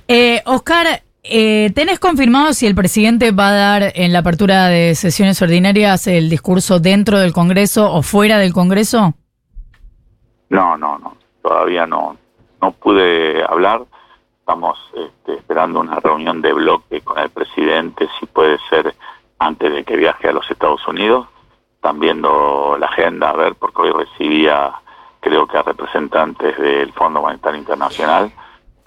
Eh, 0.09 0.43
Oscar, 0.47 1.03
eh, 1.29 1.71
¿Tenés 1.75 1.99
confirmado 1.99 2.53
si 2.53 2.67
el 2.67 2.75
presidente 2.75 3.33
va 3.33 3.49
a 3.49 3.53
dar 3.53 3.93
en 3.95 4.13
la 4.13 4.21
apertura 4.21 4.67
de 4.69 4.95
sesiones 4.95 5.41
ordinarias 5.43 6.07
el 6.07 6.29
discurso 6.29 6.79
dentro 6.79 7.19
del 7.19 7.33
Congreso 7.33 7.93
o 7.93 8.03
fuera 8.03 8.39
del 8.39 8.53
Congreso? 8.53 9.15
No, 10.49 10.77
no, 10.77 10.99
no. 10.99 11.17
Todavía 11.43 11.87
no. 11.87 12.17
No 12.63 12.73
pude 12.73 13.43
hablar. 13.45 13.83
Estamos 14.41 14.79
este, 14.95 15.35
esperando 15.35 15.81
una 15.81 15.99
reunión 16.01 16.41
de 16.41 16.53
bloque 16.53 17.01
con 17.01 17.19
el 17.19 17.31
presidente, 17.31 18.09
si 18.21 18.27
puede 18.27 18.59
ser 18.71 18.95
antes 19.39 19.73
de 19.73 19.85
que 19.85 19.97
viaje 19.97 20.29
a 20.29 20.33
los 20.33 20.49
Estados 20.51 20.87
Unidos. 20.87 21.27
Están 21.75 21.99
viendo 21.99 22.77
la 22.79 22.87
agenda, 22.87 23.31
a 23.31 23.37
ver, 23.37 23.55
porque 23.57 23.83
hoy 23.83 23.91
recibía, 23.91 24.73
creo 25.21 25.47
que 25.47 25.59
a 25.59 25.63
representantes 25.63 26.57
del 26.59 26.93
Fondo 26.93 27.23
Monetario 27.23 27.59
Internacional 27.59 28.33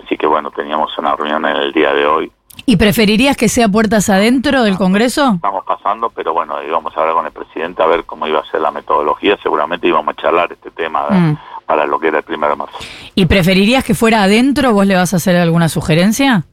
Así 0.04 0.18
que 0.18 0.28
bueno, 0.28 0.52
teníamos 0.52 0.98
una 0.98 1.16
reunión 1.16 1.46
en 1.46 1.56
el 1.56 1.72
día 1.72 1.94
de 1.94 2.06
hoy. 2.06 2.32
¿Y 2.66 2.78
preferirías 2.78 3.38
que 3.38 3.50
sea 3.50 3.68
puertas 3.70 4.10
adentro 4.10 4.64
del 4.64 4.78
Congreso? 4.78 5.34
Estamos 5.36 5.64
pasando, 5.66 6.10
pero 6.10 6.34
bueno, 6.34 6.62
íbamos 6.64 6.96
a 6.96 7.00
hablar 7.02 7.16
con 7.16 7.26
el 7.26 7.32
presidente 7.32 7.82
a 7.82 7.88
ver 7.88 8.04
cómo 8.06 8.28
iba 8.28 8.40
a 8.40 8.46
ser 8.52 8.62
la 8.62 8.72
metodología. 8.72 9.38
Seguramente 9.42 9.88
íbamos 9.88 10.14
a 10.14 10.22
charlar 10.22 10.52
este 10.52 10.72
tema 10.72 11.08
mm. 11.10 11.38
para 11.66 11.86
lo 11.86 12.00
que 12.00 12.08
era 12.08 12.20
el 12.20 12.24
primero 12.24 12.52
de 12.52 12.58
marzo. 12.58 12.78
¿Y 13.16 13.26
preferirías 13.26 13.84
que 13.84 13.96
fuera 13.96 14.24
adentro? 14.24 14.74
¿Vos 14.74 14.86
le 14.86 14.96
vas 14.96 15.14
a 15.14 15.18
hacer 15.18 15.36
alguna 15.36 15.70
sugerencia? 15.70 16.44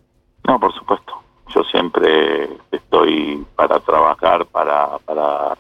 No, 0.47 0.61
por 0.61 0.73
supuesto. 0.73 1.15
Yo 1.55 1.62
siempre 1.65 2.49
estoy 2.71 3.45
para 3.57 3.81
trabajar, 3.81 4.47
para, 4.47 4.99
para 5.05 5.57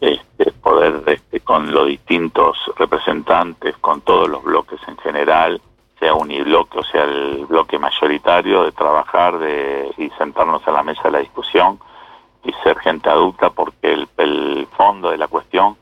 este, 0.00 0.52
poder 0.52 1.02
este, 1.06 1.40
con 1.40 1.72
los 1.72 1.86
distintos 1.86 2.56
representantes, 2.76 3.76
con 3.78 4.00
todos 4.00 4.28
los 4.28 4.42
bloques 4.42 4.80
en 4.88 4.96
general, 4.98 5.60
sea 6.00 6.14
unibloque 6.14 6.78
o 6.78 6.82
sea 6.82 7.04
el 7.04 7.46
bloque 7.46 7.78
mayoritario, 7.78 8.64
de 8.64 8.72
trabajar 8.72 9.38
de, 9.38 9.92
y 9.98 10.10
sentarnos 10.18 10.66
a 10.66 10.72
la 10.72 10.82
mesa 10.82 11.02
de 11.04 11.10
la 11.12 11.18
discusión 11.20 11.78
y 12.42 12.52
ser 12.64 12.78
gente 12.78 13.08
adulta 13.08 13.50
porque 13.50 13.92
el, 13.92 14.08
el 14.16 14.66
fondo 14.76 15.10
de 15.10 15.18
la 15.18 15.28
cuestión 15.28 15.76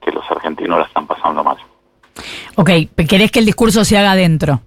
que 0.00 0.12
los 0.12 0.30
argentinos 0.30 0.78
la 0.78 0.84
están 0.84 1.06
pasando 1.06 1.42
mal. 1.42 1.56
Ok, 2.56 2.70
¿querés 3.08 3.30
que 3.30 3.38
el 3.38 3.46
discurso 3.46 3.84
se 3.84 3.96
haga 3.96 4.12
adentro? 4.12 4.60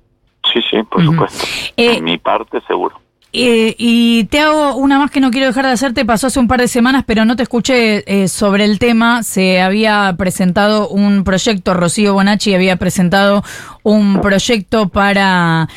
Sí, 0.51 0.59
sí, 0.69 0.81
por 0.83 1.03
supuesto. 1.03 1.45
Eh, 1.77 1.97
en 1.97 2.03
mi 2.03 2.17
parte, 2.17 2.61
seguro. 2.67 2.99
Eh, 3.37 3.75
y 3.77 4.23
te 4.25 4.39
hago 4.39 4.77
una 4.77 4.97
más 4.97 5.11
que 5.11 5.19
no 5.19 5.29
quiero 5.29 5.47
dejar 5.47 5.65
de 5.65 5.71
hacerte. 5.71 6.05
Pasó 6.05 6.27
hace 6.27 6.39
un 6.39 6.47
par 6.47 6.61
de 6.61 6.69
semanas, 6.69 7.03
pero 7.05 7.25
no 7.25 7.35
te 7.35 7.43
escuché 7.43 8.03
eh, 8.07 8.29
sobre 8.29 8.63
el 8.63 8.79
tema. 8.79 9.23
Se 9.23 9.59
había 9.59 10.15
presentado 10.17 10.87
un 10.87 11.25
proyecto, 11.25 11.73
Rocío 11.73 12.13
Bonacci 12.13 12.55
había 12.55 12.77
presentado 12.77 13.43
un 13.83 14.21
proyecto 14.21 14.87
para 14.87 15.67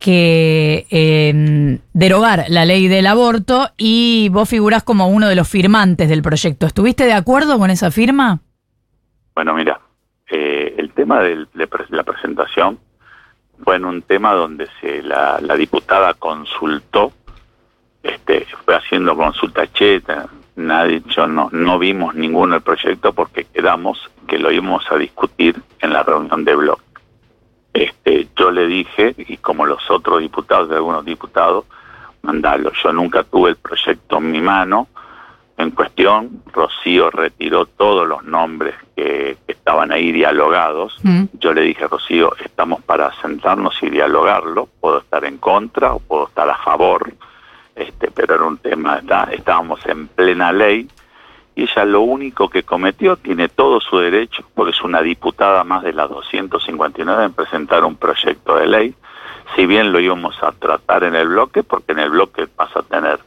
que 0.00 0.86
em, 0.90 1.78
derogar 1.92 2.46
la 2.48 2.64
ley 2.64 2.88
del 2.88 3.06
aborto 3.06 3.70
y 3.76 4.28
vos 4.32 4.48
figurás 4.48 4.82
como 4.82 5.06
uno 5.06 5.28
de 5.28 5.36
los 5.36 5.48
firmantes 5.48 6.08
del 6.08 6.20
proyecto. 6.20 6.66
¿Estuviste 6.66 7.04
de 7.04 7.12
acuerdo 7.12 7.60
con 7.60 7.70
esa 7.70 7.92
firma? 7.92 8.40
Bueno, 9.36 9.54
mira, 9.54 9.80
eh, 10.32 10.74
el 10.78 10.92
tema 10.92 11.20
de 11.20 11.46
la 11.54 12.02
presentación 12.02 12.80
fue 13.62 13.76
en 13.76 13.84
un 13.84 14.02
tema 14.02 14.32
donde 14.32 14.68
se, 14.80 15.02
la, 15.02 15.38
diputada 15.56 16.14
consultó 16.14 17.12
este, 18.02 18.46
fue 18.64 18.76
haciendo 18.76 19.16
consulta 19.16 19.66
cheta, 19.72 20.28
nadie, 20.56 21.02
yo 21.06 21.26
no, 21.26 21.48
no 21.52 21.78
vimos 21.78 22.14
ninguno 22.14 22.54
del 22.54 22.62
proyecto 22.62 23.12
porque 23.12 23.44
quedamos 23.44 24.10
que 24.26 24.38
lo 24.38 24.52
íbamos 24.52 24.84
a 24.90 24.96
discutir 24.96 25.60
en 25.80 25.92
la 25.92 26.02
reunión 26.02 26.44
de 26.44 26.54
bloque. 26.54 26.82
Este, 27.72 28.28
yo 28.36 28.50
le 28.50 28.66
dije, 28.66 29.14
y 29.16 29.38
como 29.38 29.66
los 29.66 29.90
otros 29.90 30.20
diputados 30.20 30.68
de 30.68 30.76
algunos 30.76 31.04
diputados, 31.04 31.64
mandalo. 32.24 32.72
Yo 32.82 32.92
nunca 32.92 33.22
tuve 33.22 33.50
el 33.50 33.56
proyecto 33.56 34.18
en 34.18 34.30
mi 34.30 34.40
mano. 34.40 34.88
En 35.56 35.70
cuestión, 35.70 36.42
Rocío 36.52 37.10
retiró 37.10 37.66
todos 37.66 38.06
los 38.08 38.24
nombres 38.24 38.74
que, 38.96 39.36
que 39.46 39.52
estaban 39.52 39.92
ahí 39.92 40.10
dialogados. 40.12 40.96
Mm. 41.04 41.24
Yo 41.34 41.52
le 41.54 41.60
dije, 41.62 41.86
Rocío, 41.86 42.34
estamos 42.44 42.82
para 42.82 43.12
sentarnos 43.22 43.80
y 43.82 43.88
dialogarlo. 43.90 44.68
Puedo 44.80 44.98
estar 44.98 45.24
en 45.24 45.38
contra 45.38 45.94
o 45.94 46.00
puedo 46.00 46.26
estar 46.28 46.48
a 46.48 46.56
favor 46.56 47.12
este, 47.76 48.10
pero 48.12 48.34
era 48.36 48.44
un 48.44 48.58
tema, 48.58 48.98
está- 48.98 49.28
estábamos 49.32 49.84
en 49.86 50.06
plena 50.06 50.52
ley 50.52 50.88
y 51.56 51.62
ella 51.64 51.84
lo 51.84 52.02
único 52.02 52.48
que 52.48 52.62
cometió, 52.62 53.16
tiene 53.16 53.48
todo 53.48 53.80
su 53.80 53.98
derecho, 53.98 54.44
porque 54.54 54.70
es 54.70 54.80
una 54.82 55.02
diputada 55.02 55.64
más 55.64 55.82
de 55.82 55.92
las 55.92 56.08
259 56.08 57.24
en 57.24 57.32
presentar 57.32 57.84
un 57.84 57.96
proyecto 57.96 58.56
de 58.56 58.66
ley, 58.68 58.94
si 59.56 59.66
bien 59.66 59.90
lo 59.92 59.98
íbamos 60.00 60.40
a 60.42 60.52
tratar 60.52 61.02
en 61.04 61.14
el 61.16 61.28
bloque, 61.28 61.62
porque 61.64 61.92
en 61.92 61.98
el 62.00 62.10
bloque 62.10 62.46
vas 62.56 62.76
a 62.76 62.82
tener 62.82 63.18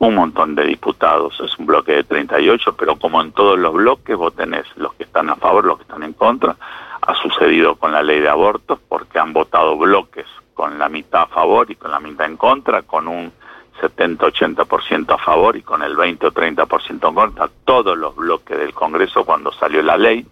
un 0.00 0.14
montón 0.14 0.54
de 0.54 0.64
diputados, 0.64 1.40
es 1.40 1.58
un 1.58 1.66
bloque 1.66 1.92
de 1.92 2.04
38, 2.04 2.74
pero 2.76 2.96
como 2.96 3.20
en 3.20 3.32
todos 3.32 3.58
los 3.58 3.74
bloques 3.74 4.16
vos 4.16 4.34
tenés 4.34 4.64
los 4.76 4.94
que 4.94 5.04
están 5.04 5.28
a 5.28 5.36
favor, 5.36 5.64
los 5.64 5.78
que 5.78 5.82
están 5.82 6.04
en 6.04 6.12
contra, 6.12 6.56
ha 7.02 7.14
sucedido 7.14 7.76
con 7.76 7.92
la 7.92 8.02
ley 8.02 8.20
de 8.20 8.28
abortos, 8.28 8.78
porque 8.88 9.18
han 9.18 9.32
votado 9.32 9.76
bloques 9.76 10.26
con 10.54 10.78
la 10.78 10.88
mitad 10.88 11.22
a 11.22 11.26
favor 11.26 11.70
y 11.70 11.76
con 11.76 11.90
la 11.90 12.00
mitad 12.00 12.26
en 12.26 12.36
contra, 12.36 12.82
con 12.82 13.08
un 13.08 13.32
70-80% 13.80 15.14
a 15.14 15.18
favor 15.18 15.56
y 15.56 15.62
con 15.62 15.82
el 15.82 15.96
20 15.96 16.26
o 16.26 16.32
30% 16.32 17.08
en 17.08 17.14
contra, 17.14 17.48
todos 17.64 17.96
los 17.96 18.14
bloques 18.14 18.58
del 18.58 18.74
Congreso 18.74 19.24
cuando 19.24 19.52
salió 19.52 19.82
la 19.82 19.96
ley. 19.96 20.26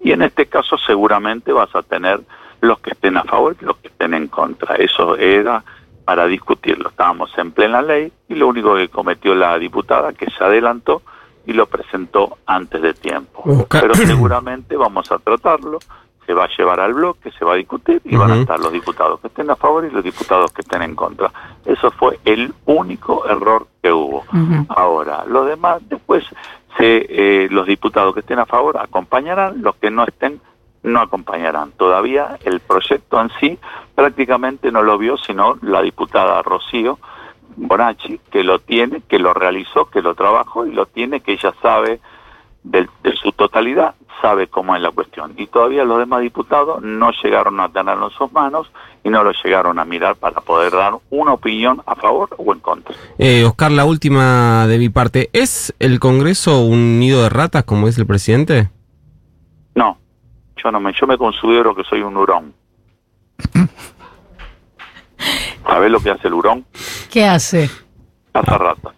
Y 0.00 0.12
en 0.12 0.22
este 0.22 0.46
caso 0.46 0.76
seguramente 0.78 1.52
vas 1.52 1.74
a 1.74 1.82
tener 1.82 2.20
los 2.60 2.78
que 2.80 2.90
estén 2.90 3.16
a 3.16 3.24
favor 3.24 3.56
y 3.60 3.64
los 3.64 3.76
que 3.78 3.88
estén 3.88 4.14
en 4.14 4.28
contra. 4.28 4.76
Eso 4.76 5.16
era 5.16 5.64
para 6.04 6.26
discutirlo. 6.26 6.90
Estábamos 6.90 7.30
en 7.38 7.52
plena 7.52 7.82
ley 7.82 8.12
y 8.28 8.34
lo 8.34 8.48
único 8.48 8.74
que 8.76 8.88
cometió 8.88 9.34
la 9.34 9.58
diputada 9.58 10.12
que 10.12 10.30
se 10.30 10.44
adelantó 10.44 11.02
y 11.46 11.52
lo 11.52 11.66
presentó 11.66 12.38
antes 12.46 12.80
de 12.82 12.94
tiempo. 12.94 13.66
Pero 13.68 13.94
seguramente 13.94 14.76
vamos 14.76 15.10
a 15.12 15.18
tratarlo, 15.18 15.78
se 16.26 16.32
va 16.32 16.44
a 16.44 16.48
llevar 16.56 16.80
al 16.80 16.94
bloque, 16.94 17.30
se 17.32 17.44
va 17.44 17.52
a 17.52 17.56
discutir 17.56 18.00
y 18.04 18.16
van 18.16 18.30
a 18.30 18.36
estar 18.36 18.58
los 18.58 18.72
diputados 18.72 19.20
que 19.20 19.28
estén 19.28 19.50
a 19.50 19.56
favor 19.56 19.84
y 19.84 19.90
los 19.90 20.02
diputados 20.02 20.52
que 20.52 20.62
estén 20.62 20.82
en 20.82 20.94
contra. 20.94 21.30
Eso 21.64 21.90
fue 21.90 22.18
el 22.24 22.52
único 22.64 23.26
error 23.28 23.66
que 23.82 23.92
hubo. 23.92 24.24
Ahora, 24.68 25.24
los 25.26 25.46
demás, 25.46 25.82
después 25.88 26.24
se, 26.78 27.06
eh, 27.08 27.48
los 27.50 27.66
diputados 27.66 28.14
que 28.14 28.20
estén 28.20 28.38
a 28.38 28.46
favor 28.46 28.78
acompañarán, 28.78 29.62
los 29.62 29.76
que 29.76 29.90
no 29.90 30.04
estén 30.04 30.40
no 30.84 31.00
acompañarán. 31.00 31.72
Todavía 31.72 32.38
el 32.44 32.60
proyecto 32.60 33.20
en 33.20 33.30
sí 33.40 33.58
prácticamente 33.96 34.70
no 34.70 34.82
lo 34.82 34.96
vio, 34.98 35.16
sino 35.16 35.56
la 35.62 35.82
diputada 35.82 36.40
Rocío 36.42 36.98
Bonacci, 37.56 38.20
que 38.30 38.42
lo 38.44 38.58
tiene, 38.58 39.02
que 39.08 39.18
lo 39.18 39.32
realizó, 39.34 39.86
que 39.86 40.02
lo 40.02 40.14
trabajó 40.14 40.66
y 40.66 40.72
lo 40.72 40.86
tiene, 40.86 41.20
que 41.20 41.32
ella 41.32 41.52
sabe 41.62 42.00
del- 42.62 42.88
de, 43.02 43.14
su 43.16 43.30
totalidad, 43.32 43.94
sabe 44.20 44.46
cómo 44.48 44.74
es 44.74 44.82
la 44.82 44.90
cuestión. 44.90 45.34
Y 45.36 45.46
todavía 45.46 45.84
los 45.84 45.98
demás 45.98 46.20
diputados 46.22 46.82
no 46.82 47.10
llegaron 47.22 47.60
a 47.60 47.68
tenerlo 47.68 48.06
en 48.08 48.12
sus 48.12 48.32
manos 48.32 48.70
y 49.04 49.10
no 49.10 49.22
lo 49.22 49.32
llegaron 49.44 49.78
a 49.78 49.84
mirar 49.84 50.16
para 50.16 50.40
poder 50.40 50.72
dar 50.72 50.94
una 51.10 51.32
opinión 51.34 51.80
a 51.86 51.94
favor 51.94 52.30
o 52.38 52.52
en 52.52 52.58
contra. 52.60 52.94
Eh, 53.18 53.44
Oscar, 53.44 53.70
la 53.70 53.84
última 53.84 54.66
de 54.66 54.78
mi 54.78 54.88
parte. 54.88 55.30
¿Es 55.32 55.74
el 55.78 56.00
Congreso 56.00 56.60
un 56.62 56.98
nido 56.98 57.22
de 57.22 57.28
ratas, 57.28 57.64
como 57.64 57.86
dice 57.86 58.00
el 58.00 58.06
presidente? 58.06 58.68
Yo 60.62 60.70
no 60.70 60.80
me, 60.80 60.92
yo 60.92 61.06
me 61.06 61.18
considero 61.18 61.74
que 61.74 61.84
soy 61.84 62.02
un 62.02 62.16
hurón. 62.16 62.54
¿Sabés 65.66 65.90
lo 65.90 66.00
que 66.00 66.10
hace 66.10 66.28
el 66.28 66.34
hurón? 66.34 66.64
¿Qué 67.10 67.24
hace? 67.24 67.70
Caza 68.32 68.58
ratas. 68.58 68.94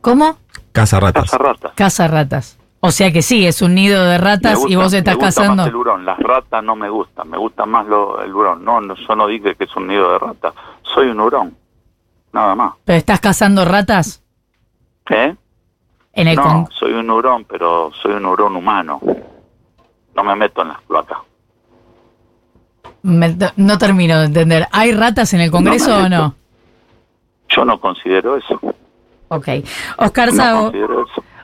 ¿Cómo? 0.00 0.38
Casa 0.72 1.00
ratas. 1.00 1.24
Caza 1.24 1.38
ratas. 1.38 1.72
Caza 1.74 2.08
ratas. 2.08 2.58
O 2.80 2.90
sea 2.90 3.12
que 3.12 3.22
sí, 3.22 3.46
es 3.46 3.62
un 3.62 3.76
nido 3.76 4.02
de 4.04 4.18
ratas 4.18 4.58
y 4.66 4.74
vos 4.74 4.92
estás 4.92 5.16
me 5.16 5.24
gusta 5.24 5.42
cazando. 5.42 5.62
Más 5.62 5.68
el 5.68 5.76
hurón. 5.76 6.04
Las 6.04 6.18
ratas 6.18 6.64
no 6.64 6.74
me 6.74 6.88
gustan, 6.88 7.30
me 7.30 7.38
gusta 7.38 7.64
más 7.64 7.86
lo, 7.86 8.20
el 8.20 8.34
hurón. 8.34 8.64
No, 8.64 8.80
no, 8.80 8.96
yo 8.96 9.14
no 9.14 9.28
dije 9.28 9.54
que 9.54 9.64
es 9.64 9.76
un 9.76 9.86
nido 9.86 10.10
de 10.12 10.18
ratas. 10.18 10.52
Soy 10.82 11.06
un 11.06 11.20
hurón. 11.20 11.56
Nada 12.32 12.56
más. 12.56 12.74
¿Pero 12.84 12.98
estás 12.98 13.20
cazando 13.20 13.64
ratas? 13.64 14.24
¿Eh? 15.10 15.36
En 16.14 16.28
el 16.28 16.36
No, 16.36 16.42
con- 16.42 16.68
soy 16.72 16.92
un 16.92 17.10
hurón, 17.10 17.44
pero 17.44 17.90
soy 18.02 18.12
un 18.12 18.26
hurón 18.26 18.56
humano. 18.56 19.00
No 20.14 20.24
me 20.24 20.36
meto 20.36 20.62
en 20.62 20.68
las 20.68 20.80
cloacas. 20.82 21.18
Me- 23.02 23.36
no 23.56 23.78
termino 23.78 24.18
de 24.20 24.26
entender. 24.26 24.68
¿Hay 24.72 24.92
ratas 24.92 25.32
en 25.34 25.40
el 25.40 25.50
Congreso 25.50 25.98
No 25.98 26.04
o 26.04 26.08
no? 26.08 26.34
Yo 27.48 27.64
no 27.64 27.80
considero 27.80 28.36
eso. 28.36 28.60
Ok. 29.28 29.48
Oscar 29.98 30.28
No 30.28 30.36
Sago. 30.36 30.72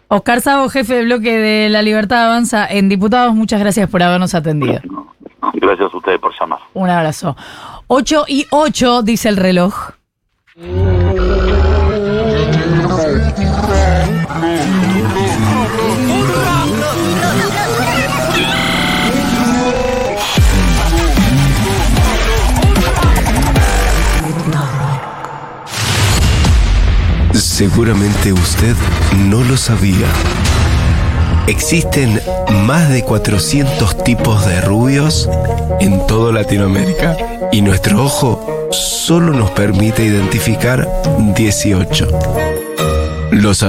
Oscar 0.09 0.40
Sago, 0.40 0.68
jefe 0.68 0.94
de 0.94 1.04
bloque 1.04 1.37
de 1.37 1.68
La 1.68 1.83
Libertad 1.83 2.26
Avanza 2.26 2.66
en 2.66 2.88
Diputados, 2.88 3.35
muchas 3.35 3.61
gracias 3.61 3.90
por 3.90 4.02
habernos 4.02 4.35
atendido. 4.35 4.81
No. 4.85 5.12
Gracias 5.54 5.92
a 5.92 5.96
ustedes 5.96 6.18
por 6.20 6.33
llamar. 6.38 6.61
Un 6.74 6.88
abrazo. 6.90 7.37
8 7.88 8.24
y 8.28 8.46
8, 8.50 9.02
dice 9.02 9.28
el 9.28 9.37
reloj. 9.37 9.90
Seguramente 27.59 28.33
usted 28.33 28.77
no 29.29 29.42
lo 29.42 29.57
sabía. 29.57 30.07
Existen 31.48 32.20
más 32.66 32.88
de 32.88 33.03
400 33.03 34.05
tipos 34.05 34.46
de 34.46 34.61
rubios 34.61 35.29
en 35.81 36.07
toda 36.07 36.33
Latinoamérica 36.33 37.16
y 37.51 37.62
nuestro 37.62 38.05
ojo 38.05 38.68
solo 38.70 39.33
nos 39.33 39.51
permite 39.51 40.05
identificar 40.05 40.88
18. 41.35 42.09
Los 43.33 43.62